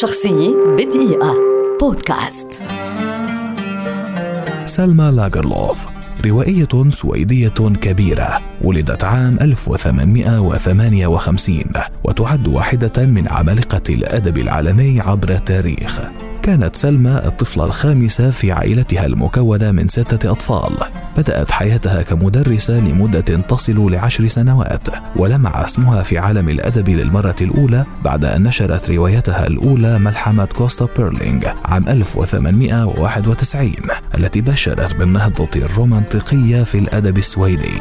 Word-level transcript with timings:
شخصية 0.00 0.56
بدقيقة. 0.78 1.34
بودكاست. 1.80 2.48
سلمى 4.64 5.10
لاجرلوف 5.16 5.86
روائية 6.26 6.90
سويدية 6.90 7.54
كبيرة 7.82 8.40
ولدت 8.60 9.04
عام 9.04 9.38
1858 9.40 11.64
وتعد 12.04 12.48
واحدة 12.48 13.06
من 13.06 13.28
عمالقة 13.28 13.82
الأدب 13.88 14.38
العالمي 14.38 15.00
عبر 15.00 15.30
التاريخ. 15.30 16.00
كانت 16.42 16.76
سلمى 16.76 17.22
الطفلة 17.24 17.64
الخامسة 17.64 18.30
في 18.30 18.52
عائلتها 18.52 19.06
المكونة 19.06 19.70
من 19.70 19.88
ستة 19.88 20.30
أطفال. 20.30 20.72
بدأت 21.16 21.50
حياتها 21.50 22.02
كمدرسة 22.02 22.80
لمدة 22.80 23.20
تصل 23.20 23.92
لعشر 23.92 24.26
سنوات 24.26 24.88
ولمع 25.16 25.64
اسمها 25.64 26.02
في 26.02 26.18
عالم 26.18 26.48
الأدب 26.48 26.88
للمرة 26.88 27.36
الأولى 27.40 27.84
بعد 28.04 28.24
أن 28.24 28.42
نشرت 28.42 28.90
روايتها 28.90 29.46
الأولى 29.46 29.98
ملحمة 29.98 30.44
كوستا 30.44 30.88
بيرلينغ 30.96 31.42
عام 31.64 31.88
1891 31.88 33.72
التي 34.18 34.40
بشرت 34.40 34.94
بالنهضة 34.94 35.50
الرومانطيقية 35.56 36.62
في 36.62 36.78
الأدب 36.78 37.18
السويدي. 37.18 37.80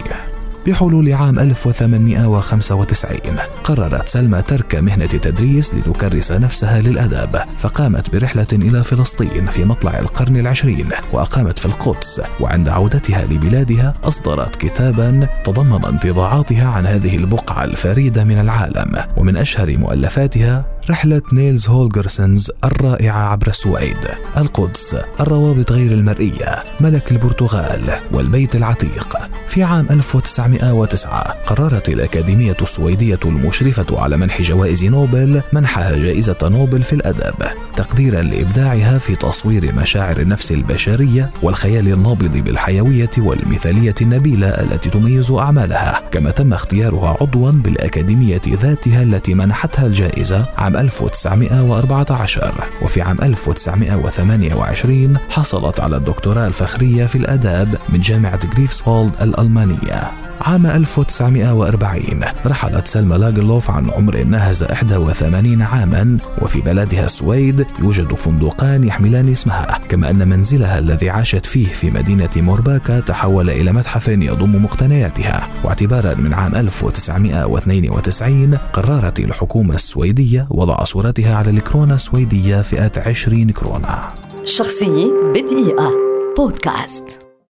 بحلول 0.68 1.14
عام 1.14 1.40
1895 1.40 3.38
قررت 3.64 4.10
سلمى 4.10 4.42
ترك 4.42 4.76
مهنة 4.76 5.10
التدريس 5.14 5.74
لتكرس 5.74 6.32
نفسها 6.32 6.82
للأدب 6.82 7.40
فقامت 7.58 8.10
برحلة 8.16 8.48
إلى 8.54 8.84
فلسطين 8.84 9.48
في 9.48 9.66
مطلع 9.66 10.00
القرن 10.00 10.38
العشرين 10.38 10.90
وأقامت 11.14 11.60
في 11.60 11.66
القدس 11.66 12.22
وعند 12.40 12.70
عودتها 12.70 13.26
لبلادها 13.26 13.94
أصدرت 14.04 14.56
كتابا 14.56 15.28
تضمن 15.46 15.86
انطباعاتها 15.86 16.70
عن 16.70 16.86
هذه 16.86 17.16
البقعة 17.16 17.66
الفريدة 17.66 18.24
من 18.24 18.40
العالم. 18.40 19.04
ومن 19.18 19.38
أشهر 19.38 19.78
مؤلفاتها 19.78 20.66
رحلة 20.90 21.22
نيلز 21.34 21.68
هولجرسنز 21.70 22.52
الرائعة 22.66 23.32
عبر 23.32 23.48
السويد. 23.48 23.98
القدس 24.38 24.96
الروابط 25.20 25.72
غير 25.72 25.92
المرئية 25.92 26.64
ملك 26.80 27.12
البرتغال 27.12 28.00
والبيت 28.12 28.56
العتيق. 28.56 29.31
في 29.52 29.64
عام 29.64 29.86
1909 29.90 31.22
قررت 31.22 31.90
الأكاديمية 31.90 32.58
السويدية 32.62 33.20
المشرفة 33.26 34.02
على 34.02 34.18
منح 34.18 34.42
جوائز 34.42 34.84
نوبل 34.84 35.42
منحها 35.54 35.98
جائزة 35.98 36.38
نوبل 36.44 36.84
في 36.84 36.94
الأدب 36.94 37.34
تقديرا 37.76 38.22
لإبداعها 38.22 38.98
في 38.98 39.16
تصوير 39.16 39.76
مشاعر 39.76 40.20
النفس 40.20 40.52
البشرية 40.52 41.32
والخيال 41.44 41.88
النابض 41.88 42.38
بالحيوية 42.38 43.10
والمثالية 43.18 43.96
النبيلة 44.02 44.48
التي 44.48 44.90
تميز 44.90 45.32
أعمالها 45.32 46.02
كما 46.12 46.32
تم 46.32 46.54
اختيارها 46.54 47.18
عضوا 47.22 47.52
بالأكاديمية 47.52 48.42
ذاتها 48.48 49.04
التي 49.04 49.34
منحتها 49.34 49.88
الجائزة 49.88 50.46
عام 50.58 50.78
1914 50.78 52.54
وفي 52.82 53.02
عام 53.02 53.18
1928 53.22 55.18
حصلت 55.30 55.80
على 55.80 55.96
الدكتوراه 55.98 56.48
الفخرية 56.48 57.06
في 57.06 57.16
الآداب 57.16 57.78
من 57.90 58.02
جامعة 58.02 58.40
غريفسهولد 58.56 59.12
الألمانية 59.42 60.12
عام 60.42 60.66
1940 60.66 62.22
رحلت 62.46 62.88
سلمى 62.88 63.18
لاجلوف 63.18 63.72
عن 63.72 63.90
عمر 63.90 64.24
ناهز 64.24 64.64
81 64.64 65.62
عاما 65.62 66.18
وفي 66.42 66.62
بلدها 66.62 67.06
السويد 67.06 67.66
يوجد 67.80 68.14
فندقان 68.14 68.84
يحملان 68.84 69.30
اسمها. 69.30 69.80
كما 69.90 70.10
أن 70.10 70.28
منزلها 70.28 70.80
الذي 70.80 71.10
عاشت 71.10 71.46
فيه 71.46 71.68
في 71.68 71.92
مدينة 71.92 72.30
مورباكا 72.36 73.00
تحول 73.00 73.50
إلى 73.50 73.72
متحف 73.72 74.08
يضم 74.08 74.64
مقتنياتها. 74.64 75.48
واعتبارا 75.64 76.16
من 76.16 76.34
عام 76.34 76.56
1992 76.56 78.56
قررت 78.56 79.20
الحكومة 79.20 79.76
السويدية 79.76 80.48
وضع 80.50 80.84
صورتها 80.84 81.36
على 81.36 81.50
الكرونة 81.50 81.96
السويدية 81.96 82.62
فئة 82.62 83.10
20 83.10 83.52
كرونة 83.52 84.00
شخصية 84.44 85.12
بدقيقة. 85.34 85.92
بودكاست. 86.38 87.21